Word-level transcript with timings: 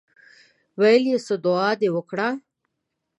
ویل 0.79 1.03
یې 1.11 1.17
څه 1.27 1.35
دعا 1.45 1.69
دې 1.81 1.89
وکړه. 1.95 2.27